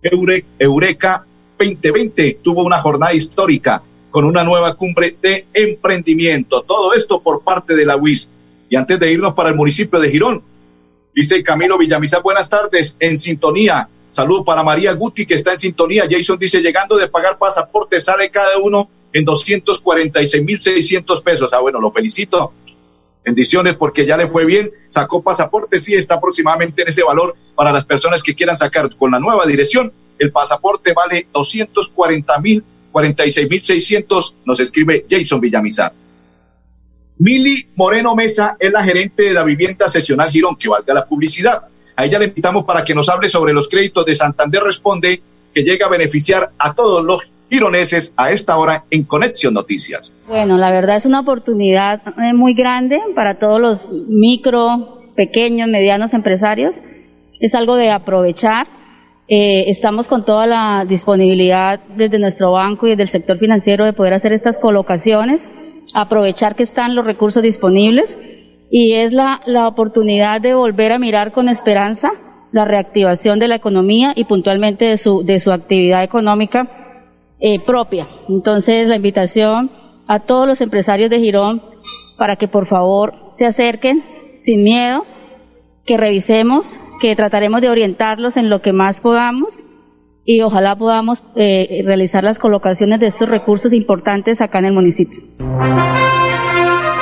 Eureka 0.00 1.26
2020. 1.58 2.38
Tuvo 2.40 2.62
una 2.62 2.78
jornada 2.78 3.12
histórica 3.12 3.82
con 4.12 4.24
una 4.24 4.44
nueva 4.44 4.76
cumbre 4.76 5.16
de 5.20 5.46
emprendimiento. 5.52 6.62
Todo 6.62 6.94
esto 6.94 7.20
por 7.20 7.42
parte 7.42 7.74
de 7.74 7.84
la 7.84 7.96
UIS. 7.96 8.30
Y 8.68 8.76
antes 8.76 8.96
de 9.00 9.10
irnos 9.10 9.34
para 9.34 9.48
el 9.48 9.56
municipio 9.56 9.98
de 9.98 10.08
Girón, 10.08 10.44
dice 11.12 11.42
Camilo 11.42 11.76
Villamizar, 11.76 12.22
buenas 12.22 12.48
tardes, 12.48 12.96
en 13.00 13.18
sintonía. 13.18 13.88
Saludo 14.10 14.44
para 14.44 14.62
María 14.62 14.92
Guti, 14.92 15.24
que 15.24 15.34
está 15.34 15.52
en 15.52 15.58
sintonía. 15.58 16.06
Jason 16.10 16.38
dice, 16.38 16.60
llegando 16.60 16.96
de 16.96 17.08
pagar 17.08 17.38
pasaporte, 17.38 18.00
sale 18.00 18.30
cada 18.30 18.58
uno 18.58 18.90
en 19.12 19.24
246.600 19.24 21.22
pesos. 21.22 21.52
Ah, 21.52 21.60
bueno, 21.60 21.80
lo 21.80 21.92
felicito. 21.92 22.52
Bendiciones 23.24 23.74
porque 23.74 24.04
ya 24.04 24.16
le 24.16 24.26
fue 24.26 24.44
bien, 24.44 24.70
sacó 24.88 25.22
pasaporte, 25.22 25.78
sí, 25.78 25.94
está 25.94 26.14
aproximadamente 26.14 26.82
en 26.82 26.88
ese 26.88 27.02
valor 27.02 27.36
para 27.54 27.70
las 27.70 27.84
personas 27.84 28.22
que 28.22 28.34
quieran 28.34 28.56
sacar 28.56 28.88
con 28.96 29.10
la 29.10 29.20
nueva 29.20 29.44
dirección. 29.46 29.92
El 30.18 30.32
pasaporte 30.32 30.92
vale 30.94 31.28
240 31.32 32.38
mil, 32.40 32.64
46 32.90 33.50
mil 33.50 33.62
600, 33.62 34.36
nos 34.44 34.58
escribe 34.58 35.06
Jason 35.08 35.40
Villamizar. 35.40 35.92
Mili 37.18 37.68
Moreno 37.76 38.16
Mesa 38.16 38.56
es 38.58 38.72
la 38.72 38.82
gerente 38.82 39.24
de 39.24 39.34
la 39.34 39.44
vivienda 39.44 39.90
sesional 39.90 40.30
Girón, 40.30 40.56
que 40.56 40.70
valga 40.70 40.94
la 40.94 41.06
publicidad. 41.06 41.68
A 42.00 42.06
ella 42.06 42.18
le 42.18 42.28
invitamos 42.28 42.64
para 42.64 42.82
que 42.82 42.94
nos 42.94 43.10
hable 43.10 43.28
sobre 43.28 43.52
los 43.52 43.68
créditos 43.68 44.06
de 44.06 44.14
Santander 44.14 44.62
Responde, 44.62 45.20
que 45.52 45.62
llega 45.62 45.84
a 45.84 45.90
beneficiar 45.90 46.50
a 46.56 46.72
todos 46.72 47.04
los 47.04 47.30
gironeses 47.50 48.14
a 48.16 48.30
esta 48.30 48.56
hora 48.56 48.84
en 48.90 49.02
Conexión 49.02 49.52
Noticias. 49.52 50.10
Bueno, 50.26 50.56
la 50.56 50.70
verdad 50.70 50.96
es 50.96 51.04
una 51.04 51.20
oportunidad 51.20 52.00
eh, 52.16 52.32
muy 52.32 52.54
grande 52.54 53.02
para 53.14 53.38
todos 53.38 53.60
los 53.60 53.92
micro, 54.08 55.10
pequeños, 55.14 55.68
medianos 55.68 56.14
empresarios. 56.14 56.76
Es 57.38 57.54
algo 57.54 57.76
de 57.76 57.90
aprovechar. 57.90 58.66
Eh, 59.28 59.64
estamos 59.68 60.08
con 60.08 60.24
toda 60.24 60.46
la 60.46 60.86
disponibilidad 60.88 61.80
desde 61.98 62.18
nuestro 62.18 62.52
banco 62.52 62.86
y 62.86 62.90
desde 62.92 63.02
el 63.02 63.08
sector 63.10 63.36
financiero 63.36 63.84
de 63.84 63.92
poder 63.92 64.14
hacer 64.14 64.32
estas 64.32 64.58
colocaciones, 64.58 65.50
aprovechar 65.92 66.56
que 66.56 66.62
están 66.62 66.94
los 66.94 67.04
recursos 67.04 67.42
disponibles 67.42 68.16
y 68.70 68.92
es 68.94 69.12
la, 69.12 69.40
la 69.46 69.66
oportunidad 69.66 70.40
de 70.40 70.54
volver 70.54 70.92
a 70.92 70.98
mirar 70.98 71.32
con 71.32 71.48
esperanza 71.48 72.12
la 72.52 72.64
reactivación 72.64 73.38
de 73.38 73.48
la 73.48 73.56
economía 73.56 74.12
y 74.14 74.24
puntualmente 74.24 74.84
de 74.86 74.96
su, 74.96 75.24
de 75.24 75.40
su 75.40 75.52
actividad 75.52 76.02
económica 76.02 76.68
eh, 77.40 77.60
propia. 77.60 78.08
Entonces, 78.28 78.88
la 78.88 78.96
invitación 78.96 79.70
a 80.06 80.20
todos 80.20 80.46
los 80.46 80.60
empresarios 80.60 81.10
de 81.10 81.20
Girón 81.20 81.62
para 82.18 82.36
que 82.36 82.48
por 82.48 82.66
favor 82.66 83.14
se 83.36 83.46
acerquen 83.46 84.04
sin 84.36 84.62
miedo, 84.62 85.04
que 85.84 85.96
revisemos, 85.96 86.78
que 87.00 87.16
trataremos 87.16 87.60
de 87.60 87.70
orientarlos 87.70 88.36
en 88.36 88.50
lo 88.50 88.60
que 88.60 88.72
más 88.72 89.00
podamos 89.00 89.62
y 90.24 90.42
ojalá 90.42 90.76
podamos 90.76 91.24
eh, 91.34 91.82
realizar 91.84 92.24
las 92.24 92.38
colocaciones 92.38 93.00
de 93.00 93.06
estos 93.06 93.28
recursos 93.28 93.72
importantes 93.72 94.40
acá 94.40 94.58
en 94.58 94.66
el 94.66 94.72
municipio. 94.72 95.18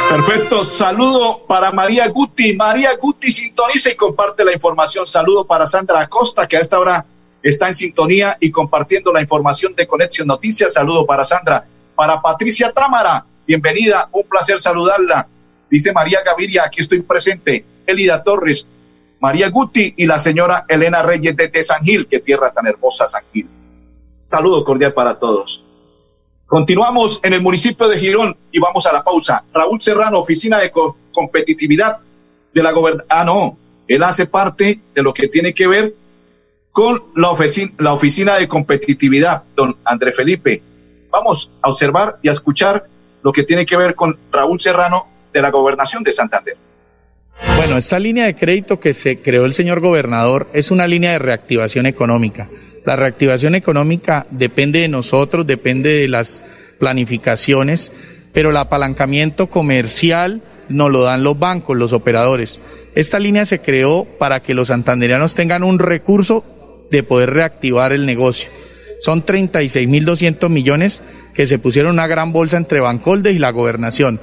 Perfecto, 0.09 0.65
saludo 0.65 1.45
para 1.47 1.71
María 1.71 2.09
Guti. 2.09 2.57
María 2.57 2.97
Guti 2.97 3.31
sintoniza 3.31 3.91
y 3.91 3.95
comparte 3.95 4.43
la 4.43 4.55
información. 4.55 5.07
Saludo 5.07 5.47
para 5.47 5.67
Sandra 5.67 6.01
Acosta, 6.01 6.49
que 6.49 6.57
a 6.57 6.61
esta 6.61 6.79
hora 6.79 7.05
está 7.43 7.69
en 7.69 7.75
sintonía 7.75 8.35
y 8.41 8.51
compartiendo 8.51 9.13
la 9.13 9.21
información 9.21 9.75
de 9.75 9.87
Conexión 9.87 10.27
Noticias. 10.27 10.73
Saludo 10.73 11.05
para 11.05 11.27
Sandra. 11.27 11.67
Para 11.95 12.23
Patricia 12.23 12.73
Trámara, 12.73 13.27
bienvenida, 13.47 14.09
un 14.11 14.23
placer 14.23 14.59
saludarla. 14.59 15.29
Dice 15.69 15.93
María 15.93 16.21
Gaviria, 16.25 16.63
aquí 16.65 16.81
estoy 16.81 17.03
presente. 17.03 17.67
Elida 17.87 18.25
Torres, 18.25 18.67
María 19.21 19.51
Guti 19.51 19.93
y 19.95 20.07
la 20.07 20.19
señora 20.19 20.65
Elena 20.69 21.03
Reyes 21.03 21.37
de 21.37 21.65
San 21.65 21.85
Gil, 21.85 22.07
qué 22.09 22.21
tierra 22.21 22.51
tan 22.51 22.67
hermosa 22.67 23.07
San 23.07 23.25
Gil. 23.31 23.47
Saludo 24.25 24.65
cordial 24.65 24.95
para 24.95 25.19
todos. 25.19 25.68
Continuamos 26.49 27.21
en 27.23 27.35
el 27.35 27.43
municipio 27.43 27.87
de 27.89 27.99
Girón 27.99 28.35
y 28.51 28.59
vamos 28.59 28.87
a 28.87 28.93
la 28.95 29.05
pausa. 29.05 29.45
Raúl 29.53 29.83
Serrano, 29.83 30.19
Oficina 30.19 30.59
de 30.59 30.71
Co 30.71 30.97
Competitividad 31.13 31.99
de 32.55 32.63
la 32.63 32.73
Gobernación. 32.73 33.07
Ah, 33.11 33.23
no, 33.23 33.59
él 33.87 34.03
hace 34.03 34.25
parte 34.25 34.81
de 34.95 35.03
lo 35.03 35.13
que 35.13 35.29
tiene 35.29 35.53
que 35.53 35.67
ver 35.67 35.95
con 36.73 37.03
la 37.15 37.29
oficina, 37.29 37.73
la 37.77 37.93
oficina 37.93 38.39
de 38.39 38.49
competitividad, 38.49 39.43
don 39.55 39.77
André 39.85 40.11
Felipe. 40.11 40.63
Vamos 41.11 41.53
a 41.61 41.69
observar 41.69 42.19
y 42.23 42.31
a 42.31 42.33
escuchar 42.33 42.87
lo 43.23 43.31
que 43.31 43.43
tiene 43.43 43.67
que 43.67 43.77
ver 43.77 43.95
con 43.95 44.19
Raúl 44.33 44.59
Serrano 44.59 45.07
de 45.31 45.43
la 45.43 45.51
Gobernación 45.51 46.03
de 46.03 46.13
Santander. 46.13 46.57
Bueno, 47.57 47.77
esta 47.77 47.99
línea 47.99 48.25
de 48.25 48.35
crédito 48.35 48.81
que 48.81 48.95
se 48.95 49.21
creó 49.21 49.45
el 49.45 49.53
señor 49.53 49.81
gobernador 49.81 50.49
es 50.55 50.71
una 50.71 50.87
línea 50.87 51.13
de 51.13 51.19
reactivación 51.19 51.85
económica. 51.85 52.49
La 52.89 52.97
reactivación 52.97 53.55
económica 53.55 54.27
depende 54.31 54.81
de 54.81 54.89
nosotros, 54.89 55.47
depende 55.47 55.91
de 55.91 56.09
las 56.09 56.43
planificaciones, 56.79 57.93
pero 58.33 58.49
el 58.49 58.57
apalancamiento 58.57 59.51
comercial 59.51 60.41
nos 60.71 60.91
lo 60.91 61.03
dan 61.03 61.23
los 61.23 61.39
bancos, 61.39 61.77
los 61.77 61.93
operadores. 61.93 62.61
Esta 62.95 63.19
línea 63.19 63.45
se 63.45 63.61
creó 63.61 64.07
para 64.19 64.41
que 64.41 64.55
los 64.55 64.69
santanderianos 64.69 65.35
tengan 65.35 65.65
un 65.65 65.79
recurso 65.79 66.87
de 66.91 67.03
poder 67.03 67.35
reactivar 67.35 67.93
el 67.93 68.07
negocio. 68.07 68.49
Son 69.01 69.23
36.200 69.23 70.49
millones 70.49 71.03
que 71.35 71.47
se 71.47 71.59
pusieron 71.59 71.93
una 71.93 72.07
gran 72.07 72.33
bolsa 72.33 72.57
entre 72.57 72.81
Bancoldes 72.81 73.37
y 73.37 73.39
la 73.39 73.51
gobernación. 73.51 74.19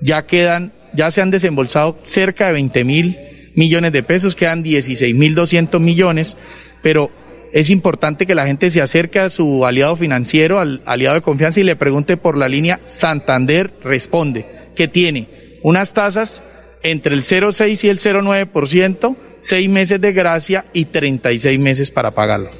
Ya 0.00 0.24
quedan, 0.24 0.72
ya 0.94 1.10
se 1.10 1.20
han 1.20 1.30
desembolsado 1.30 1.98
cerca 2.02 2.46
de 2.46 2.54
20 2.54 2.82
mil 2.84 3.18
millones 3.54 3.92
de 3.92 4.02
pesos, 4.02 4.34
quedan 4.34 4.64
16.200 4.64 5.78
millones, 5.80 6.38
pero 6.80 7.10
es 7.52 7.70
importante 7.70 8.26
que 8.26 8.34
la 8.34 8.46
gente 8.46 8.70
se 8.70 8.82
acerque 8.82 9.18
a 9.18 9.30
su 9.30 9.64
aliado 9.64 9.96
financiero, 9.96 10.58
al 10.58 10.82
aliado 10.84 11.14
de 11.14 11.22
confianza 11.22 11.60
y 11.60 11.64
le 11.64 11.76
pregunte 11.76 12.16
por 12.16 12.36
la 12.36 12.48
línea 12.48 12.80
Santander 12.84 13.72
Responde, 13.82 14.46
que 14.74 14.88
tiene 14.88 15.58
unas 15.62 15.94
tasas 15.94 16.44
entre 16.82 17.14
el 17.14 17.22
0,6 17.22 17.84
y 17.84 17.88
el 17.88 17.98
0,9%, 17.98 19.16
seis 19.36 19.68
meses 19.68 20.00
de 20.00 20.12
gracia 20.12 20.64
y 20.72 20.86
36 20.86 21.58
meses 21.58 21.90
para 21.90 22.12
pagarlo. 22.12 22.50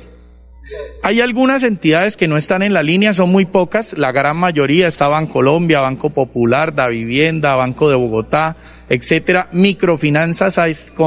Hay 1.03 1.21
algunas 1.21 1.63
entidades 1.63 2.17
que 2.17 2.27
no 2.27 2.37
están 2.37 2.63
en 2.63 2.75
la 2.75 2.83
línea, 2.83 3.15
son 3.15 3.31
muy 3.31 3.45
pocas, 3.45 3.97
la 3.97 4.11
gran 4.11 4.37
mayoría 4.37 4.89
está 4.89 5.09
Colombia, 5.29 5.81
Banco 5.81 6.11
Popular, 6.11 6.75
Da 6.75 6.89
Vivienda, 6.89 7.55
Banco 7.55 7.89
de 7.89 7.95
Bogotá, 7.95 8.57
etcétera, 8.89 9.49
Microfinanzas 9.53 10.59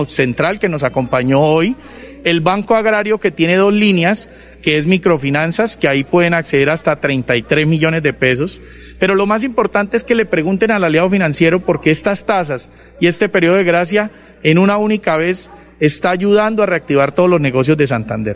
Central 0.07 0.59
que 0.59 0.69
nos 0.69 0.83
acompañó 0.83 1.41
hoy, 1.41 1.75
el 2.23 2.41
Banco 2.41 2.75
Agrario 2.75 3.19
que 3.19 3.31
tiene 3.31 3.55
dos 3.55 3.73
líneas, 3.73 4.29
que 4.61 4.77
es 4.77 4.85
microfinanzas, 4.85 5.77
que 5.77 5.87
ahí 5.87 6.03
pueden 6.03 6.33
acceder 6.33 6.69
hasta 6.69 6.95
33 6.97 7.67
millones 7.67 8.03
de 8.03 8.13
pesos. 8.13 8.61
Pero 8.99 9.15
lo 9.15 9.25
más 9.25 9.43
importante 9.43 9.97
es 9.97 10.03
que 10.03 10.15
le 10.15 10.25
pregunten 10.25 10.71
al 10.71 10.83
aliado 10.83 11.09
financiero 11.09 11.59
por 11.59 11.81
qué 11.81 11.91
estas 11.91 12.25
tasas 12.25 12.69
y 12.99 13.07
este 13.07 13.29
periodo 13.29 13.55
de 13.55 13.63
gracia 13.63 14.11
en 14.43 14.57
una 14.57 14.77
única 14.77 15.17
vez 15.17 15.49
está 15.79 16.11
ayudando 16.11 16.63
a 16.63 16.65
reactivar 16.65 17.13
todos 17.13 17.29
los 17.29 17.41
negocios 17.41 17.77
de 17.77 17.87
Santander. 17.87 18.35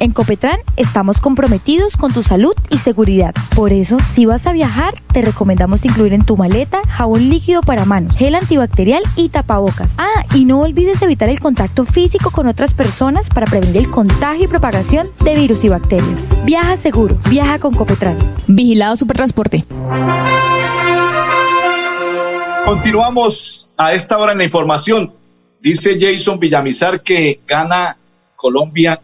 En 0.00 0.12
Copetran 0.12 0.58
estamos 0.78 1.20
comprometidos 1.20 1.98
con 1.98 2.10
tu 2.10 2.22
salud 2.22 2.54
y 2.70 2.78
seguridad. 2.78 3.34
Por 3.54 3.70
eso, 3.70 3.98
si 4.14 4.24
vas 4.24 4.46
a 4.46 4.54
viajar, 4.54 4.94
te 5.12 5.20
recomendamos 5.20 5.84
incluir 5.84 6.14
en 6.14 6.24
tu 6.24 6.38
maleta 6.38 6.80
jabón 6.88 7.28
líquido 7.28 7.60
para 7.60 7.84
manos, 7.84 8.16
gel 8.16 8.34
antibacterial 8.34 9.02
y 9.14 9.28
tapabocas. 9.28 9.92
Ah, 9.98 10.24
y 10.34 10.46
no 10.46 10.60
olvides 10.62 11.02
evitar 11.02 11.28
el 11.28 11.38
contacto 11.38 11.84
físico 11.84 12.30
con 12.30 12.48
otras 12.48 12.72
personas 12.72 13.28
para 13.28 13.44
prevenir 13.44 13.76
el 13.76 13.90
contagio 13.90 14.44
y 14.44 14.48
propagación 14.48 15.06
de 15.22 15.34
virus 15.34 15.64
y 15.64 15.68
bacterias. 15.68 16.18
Viaja 16.46 16.78
seguro, 16.78 17.18
viaja 17.28 17.58
con 17.58 17.74
Copetran. 17.74 18.16
Vigilado 18.46 18.96
Supertransporte. 18.96 19.66
Continuamos 22.64 23.70
a 23.76 23.92
esta 23.92 24.16
hora 24.16 24.32
en 24.32 24.38
la 24.38 24.44
información. 24.44 25.12
Dice 25.60 25.98
Jason 26.00 26.38
Villamizar 26.38 27.02
que 27.02 27.42
gana 27.46 27.98
Colombia 28.34 28.98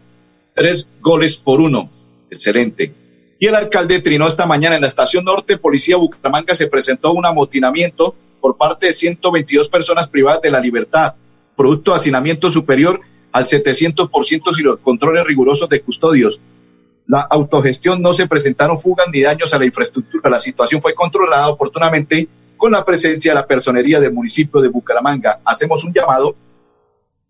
tres 0.57 0.91
goles 1.01 1.37
por 1.37 1.61
uno. 1.61 1.87
Excelente. 2.31 2.91
Y 3.39 3.45
el 3.45 3.53
alcalde 3.53 4.01
trinó 4.01 4.27
esta 4.27 4.47
mañana 4.47 4.75
en 4.75 4.81
la 4.81 4.87
estación 4.87 5.23
norte, 5.23 5.57
Policía 5.57 5.97
Bucaramanga, 5.97 6.55
se 6.55 6.65
presentó 6.65 7.11
un 7.13 7.27
amotinamiento 7.27 8.15
por 8.41 8.57
parte 8.57 8.87
de 8.87 8.93
122 8.93 9.69
personas 9.69 10.09
privadas 10.09 10.41
de 10.41 10.49
la 10.49 10.59
libertad, 10.59 11.13
producto 11.55 11.91
de 11.91 11.97
hacinamiento 11.97 12.49
superior 12.49 13.01
al 13.31 13.45
700% 13.45 14.55
sin 14.55 14.65
los 14.65 14.79
controles 14.79 15.23
rigurosos 15.25 15.69
de 15.69 15.79
custodios. 15.81 16.39
La 17.05 17.21
autogestión 17.21 18.01
no 18.01 18.15
se 18.15 18.27
presentaron 18.27 18.79
fugas 18.79 19.07
ni 19.13 19.21
daños 19.21 19.53
a 19.53 19.59
la 19.59 19.65
infraestructura. 19.65 20.27
La 20.27 20.39
situación 20.39 20.81
fue 20.81 20.95
controlada 20.95 21.49
oportunamente 21.49 22.27
con 22.57 22.71
la 22.71 22.83
presencia 22.83 23.31
de 23.31 23.35
la 23.35 23.45
personería 23.45 23.99
del 23.99 24.11
municipio 24.11 24.59
de 24.59 24.69
Bucaramanga. 24.69 25.39
Hacemos 25.45 25.83
un 25.83 25.93
llamado 25.93 26.35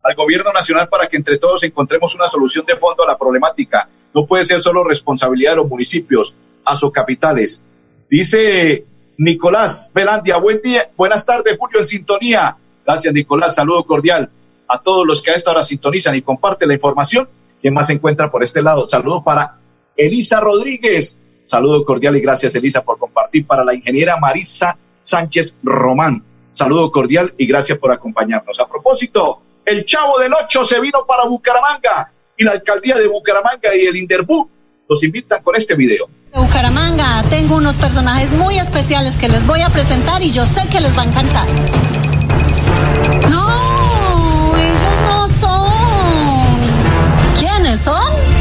al 0.03 0.15
gobierno 0.15 0.51
nacional 0.51 0.87
para 0.89 1.07
que 1.07 1.17
entre 1.17 1.37
todos 1.37 1.63
encontremos 1.63 2.15
una 2.15 2.27
solución 2.27 2.65
de 2.65 2.77
fondo 2.77 3.03
a 3.03 3.07
la 3.07 3.17
problemática. 3.17 3.89
No 4.13 4.25
puede 4.25 4.45
ser 4.45 4.61
solo 4.61 4.83
responsabilidad 4.83 5.51
de 5.51 5.57
los 5.57 5.67
municipios, 5.67 6.35
a 6.63 6.75
sus 6.75 6.91
capitales. 6.91 7.63
Dice 8.09 8.85
Nicolás 9.17 9.91
Velandia, 9.93 10.37
buen 10.37 10.61
día, 10.61 10.89
buenas 10.95 11.25
tardes, 11.25 11.57
Julio, 11.57 11.79
en 11.79 11.85
sintonía. 11.85 12.57
Gracias, 12.85 13.13
Nicolás, 13.13 13.55
saludo 13.55 13.83
cordial 13.83 14.29
a 14.67 14.81
todos 14.81 15.05
los 15.07 15.21
que 15.21 15.31
a 15.31 15.33
esta 15.33 15.51
hora 15.51 15.63
sintonizan 15.63 16.15
y 16.15 16.21
comparten 16.21 16.67
la 16.67 16.73
información. 16.73 17.27
¿Quién 17.61 17.73
más 17.73 17.87
se 17.87 17.93
encuentra 17.93 18.29
por 18.29 18.43
este 18.43 18.61
lado? 18.61 18.87
Saludo 18.89 19.23
para 19.23 19.57
Elisa 19.95 20.39
Rodríguez. 20.39 21.19
Saludo 21.43 21.85
cordial 21.85 22.15
y 22.17 22.21
gracias, 22.21 22.53
Elisa, 22.55 22.83
por 22.83 22.97
compartir. 22.97 23.47
Para 23.47 23.63
la 23.63 23.73
ingeniera 23.73 24.17
Marisa 24.17 24.77
Sánchez 25.03 25.57
Román. 25.63 26.23
Saludo 26.51 26.91
cordial 26.91 27.33
y 27.37 27.47
gracias 27.47 27.77
por 27.77 27.91
acompañarnos. 27.91 28.59
A 28.59 28.67
propósito, 28.67 29.41
el 29.67 29.83
Chavo 29.83 30.17
del 30.17 30.31
Ocho 30.33 30.63
se 30.63 30.79
vino 30.79 31.05
para 31.05 31.25
Bucaramanga 31.25 32.11
y 32.37 32.43
la 32.45 32.51
alcaldía 32.51 32.95
de 32.95 33.05
Bucaramanga 33.07 33.75
y 33.75 33.85
el 33.85 33.97
Inderbu 33.97 34.49
los 34.87 35.03
invitan 35.03 35.43
con 35.43 35.57
este 35.57 35.75
video. 35.75 36.09
Bucaramanga, 36.33 37.23
tengo 37.29 37.57
unos 37.57 37.75
personajes 37.75 38.31
muy 38.31 38.57
especiales 38.57 39.17
que 39.17 39.27
les 39.27 39.45
voy 39.45 39.61
a 39.61 39.69
presentar 39.69 40.21
y 40.21 40.31
yo 40.31 40.45
sé 40.45 40.69
que 40.69 40.79
les 40.79 40.97
va 40.97 41.01
a 41.01 41.05
encantar. 41.05 41.45
No, 43.29 44.55
ellos 44.55 45.01
no 45.05 45.27
son. 45.27 45.69
¿Quiénes 47.37 47.79
son? 47.81 48.36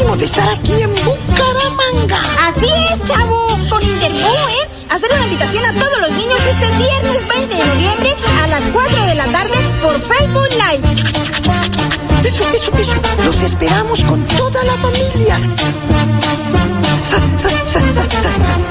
Contentísimo 0.00 0.16
de 0.16 0.24
estar 0.24 0.48
aquí 0.48 0.82
en 0.82 0.90
Bucaramanga. 1.04 2.22
Así 2.46 2.66
es, 2.92 3.02
chavo. 3.04 3.46
Con 3.68 3.82
Interbu, 3.82 4.18
¿eh? 4.18 4.68
Hacer 4.88 5.10
una 5.12 5.24
invitación 5.24 5.64
a 5.64 5.72
todos 5.72 6.00
los 6.00 6.10
niños 6.12 6.40
este 6.46 6.66
viernes 6.76 7.28
20 7.28 7.54
de 7.54 7.64
noviembre 7.64 8.14
a 8.42 8.46
las 8.48 8.68
4 8.68 9.06
de 9.06 9.14
la 9.14 9.26
tarde 9.26 9.58
por 9.82 10.00
Facebook 10.00 10.48
Live. 10.50 10.92
Eso, 12.24 12.48
eso, 12.50 12.72
eso. 12.76 12.94
Los 13.24 13.40
esperamos 13.42 14.02
con 14.04 14.26
toda 14.26 14.64
la 14.64 14.72
familia. 14.74 15.38
Sas, 17.04 17.28
sas, 17.36 17.52
sas, 17.64 17.92
sas, 17.92 18.08
sas, 18.22 18.68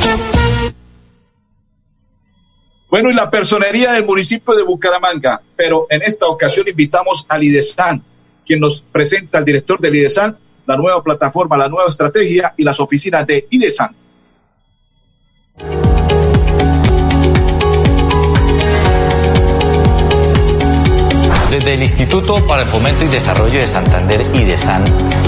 Bueno, 2.90 3.12
y 3.12 3.14
la 3.14 3.30
personería 3.30 3.94
del 3.94 4.06
municipio 4.06 4.56
de 4.56 4.64
Bucaramanga, 4.64 5.42
pero 5.56 5.88
en 5.90 6.02
esta 6.02 6.28
ocasión 6.28 6.68
invitamos 6.68 7.26
al 7.30 7.44
IDESAN, 7.44 8.04
quien 8.46 8.60
nos 8.60 8.82
presenta 8.82 9.38
al 9.38 9.46
director 9.46 9.80
del 9.80 9.96
IDESAN, 9.96 10.38
la 10.70 10.78
nueva 10.78 11.02
plataforma, 11.02 11.58
la 11.58 11.68
nueva 11.68 11.90
estrategia 11.90 12.54
y 12.56 12.64
las 12.64 12.80
oficinas 12.80 13.26
de 13.26 13.48
IDESAN. 13.50 13.90
Desde 21.60 21.74
el 21.74 21.82
Instituto 21.82 22.48
para 22.48 22.62
el 22.62 22.70
Fomento 22.70 23.04
y 23.04 23.10
Desarrollo 23.10 23.60
de 23.60 23.68
Santander 23.68 24.26
y 24.34 24.46
de 24.46 24.58
SAN 24.58 24.82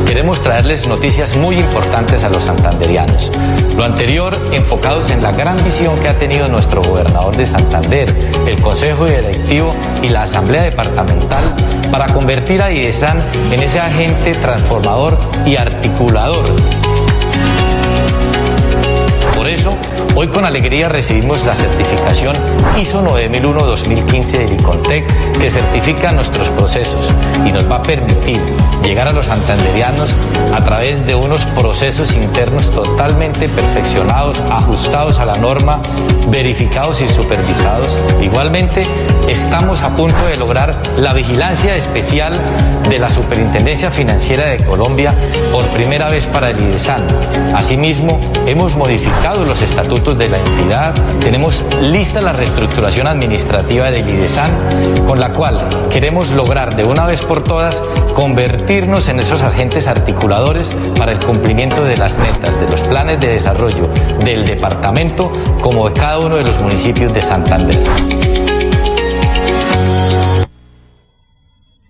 queremos 0.07 0.39
traerles 0.39 0.87
noticias 0.87 1.35
muy 1.35 1.57
importantes 1.57 2.23
a 2.23 2.29
los 2.29 2.45
santanderianos. 2.45 3.29
Lo 3.75 3.83
anterior 3.83 4.37
enfocados 4.53 5.09
en 5.09 5.21
la 5.21 5.33
gran 5.33 5.61
visión 5.61 5.99
que 5.99 6.07
ha 6.07 6.17
tenido 6.17 6.47
nuestro 6.47 6.81
gobernador 6.83 7.35
de 7.35 7.45
Santander, 7.45 8.09
el 8.47 8.61
Consejo 8.61 9.07
Directivo 9.07 9.75
y 10.01 10.07
la 10.07 10.23
Asamblea 10.23 10.61
Departamental 10.61 11.43
para 11.91 12.05
convertir 12.13 12.61
a 12.61 12.71
IDESAN 12.71 13.21
en 13.51 13.61
ese 13.61 13.81
agente 13.81 14.33
transformador 14.35 15.19
y 15.45 15.57
articulador 15.57 16.45
eso, 19.61 19.77
hoy 20.15 20.27
con 20.29 20.43
alegría 20.43 20.89
recibimos 20.89 21.45
la 21.45 21.53
certificación 21.53 22.35
ISO 22.79 23.05
9001-2015 23.05 24.25
del 24.31 24.53
ICONTEC 24.53 25.39
que 25.39 25.51
certifica 25.51 26.11
nuestros 26.11 26.49
procesos 26.49 27.07
y 27.45 27.51
nos 27.51 27.69
va 27.69 27.75
a 27.75 27.83
permitir 27.83 28.41
llegar 28.83 29.07
a 29.07 29.11
los 29.11 29.27
santanderianos 29.27 30.15
a 30.51 30.63
través 30.63 31.05
de 31.05 31.13
unos 31.13 31.45
procesos 31.45 32.15
internos 32.15 32.71
totalmente 32.71 33.49
perfeccionados, 33.49 34.41
ajustados 34.49 35.19
a 35.19 35.25
la 35.25 35.37
norma, 35.37 35.79
verificados 36.29 36.99
y 37.01 37.07
supervisados. 37.07 37.99
Igualmente, 38.19 38.87
estamos 39.27 39.83
a 39.83 39.95
punto 39.95 40.25
de 40.25 40.37
lograr 40.37 40.81
la 40.97 41.13
vigilancia 41.13 41.75
especial 41.75 42.33
de 42.89 42.97
la 42.97 43.09
Superintendencia 43.09 43.91
Financiera 43.91 44.47
de 44.47 44.57
Colombia 44.65 45.13
por 45.51 45.65
primera 45.67 46.09
vez 46.09 46.25
para 46.25 46.49
el 46.49 46.59
IDESAN. 46.59 47.05
Asimismo, 47.55 48.19
hemos 48.47 48.75
modificado 48.75 49.45
los 49.51 49.61
estatutos 49.61 50.17
de 50.17 50.29
la 50.29 50.37
entidad, 50.37 50.93
tenemos 51.19 51.65
lista 51.81 52.21
la 52.21 52.31
reestructuración 52.31 53.05
administrativa 53.05 53.91
del 53.91 54.07
IDESAN, 54.07 54.49
con 55.05 55.19
la 55.19 55.33
cual 55.33 55.89
queremos 55.89 56.31
lograr 56.31 56.77
de 56.77 56.85
una 56.85 57.05
vez 57.05 57.21
por 57.21 57.43
todas 57.43 57.83
convertirnos 58.15 59.09
en 59.09 59.19
esos 59.19 59.41
agentes 59.41 59.87
articuladores 59.87 60.71
para 60.97 61.11
el 61.11 61.19
cumplimiento 61.19 61.83
de 61.83 61.97
las 61.97 62.17
metas, 62.17 62.57
de 62.61 62.69
los 62.69 62.79
planes 62.83 63.19
de 63.19 63.27
desarrollo 63.27 63.89
del 64.23 64.45
departamento 64.45 65.29
como 65.61 65.89
de 65.89 65.99
cada 65.99 66.19
uno 66.19 66.37
de 66.37 66.45
los 66.45 66.57
municipios 66.57 67.13
de 67.13 67.21
Santander. 67.21 67.83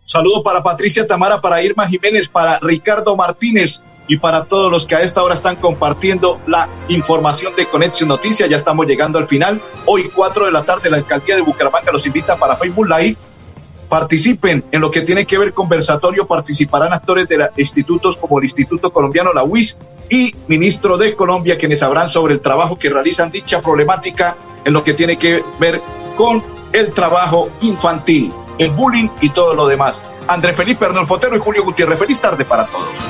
Saludo 0.04 0.41
para 0.41 0.63
Patricia 0.63 1.06
Tamara, 1.06 1.39
para 1.39 1.62
Irma 1.62 1.88
Jiménez, 1.88 2.28
para 2.28 2.58
Ricardo 2.58 3.15
Martínez 3.15 3.84
y 4.08 4.18
para 4.18 4.46
todos 4.46 4.72
los 4.72 4.86
que 4.86 4.96
a 4.96 5.02
esta 5.02 5.24
hora 5.24 5.34
están 5.34 5.56
compartiendo 5.56 6.40
la 6.48 6.70
información 6.90 7.56
de 7.56 7.68
Conexión 7.68 8.10
Noticias. 8.10 8.50
Ya 8.50 8.58
estamos 8.58 8.86
llegando 8.86 9.18
al 9.18 9.28
final. 9.28 9.62
Hoy, 9.86 10.10
4 10.14 10.46
de 10.46 10.52
la 10.52 10.64
tarde, 10.64 10.90
la 10.90 10.98
alcaldía 10.98 11.36
de 11.36 11.42
Bucaramanga 11.42 11.92
los 11.92 12.06
invita 12.06 12.38
para 12.38 12.56
Facebook 12.56 12.88
Live. 12.90 13.16
Participen 13.88 14.64
en 14.72 14.82
lo 14.82 14.90
que 14.92 15.02
tiene 15.02 15.26
que 15.26 15.38
ver 15.38 15.54
conversatorio. 15.54 16.28
Participarán 16.28 16.94
actores 16.94 17.28
de 17.28 17.50
institutos 17.58 18.18
como 18.18 18.40
el 18.40 18.46
Instituto 18.46 18.92
Colombiano, 18.92 19.34
la 19.34 19.44
UIS 19.44 19.78
y 20.10 20.36
Ministro 20.48 20.98
de 20.98 21.16
Colombia, 21.16 21.58
quienes 21.58 21.84
habrán 21.84 22.10
sobre 22.10 22.34
el 22.34 22.42
trabajo 22.42 22.78
que 22.78 22.90
realizan 22.90 23.32
dicha 23.32 23.62
problemática 23.62 24.38
en 24.66 24.74
lo 24.74 24.84
que 24.84 24.94
tiene 24.94 25.18
que 25.18 25.44
ver 25.60 25.82
con 26.16 26.44
el 26.74 26.94
trabajo 26.94 27.50
infantil 27.62 28.34
el 28.58 28.72
bullying 28.72 29.10
y 29.22 29.30
todo 29.30 29.54
lo 29.56 29.68
demás. 29.68 30.04
André 30.28 30.54
Felipe 30.54 30.86
Arnold 30.86 31.08
Fotero 31.08 31.36
y 31.36 31.40
Julio 31.40 31.64
Gutiérrez. 31.64 32.00
Feliz 32.00 32.22
tarde 32.22 32.46
para 32.46 32.68
todos. 32.68 33.10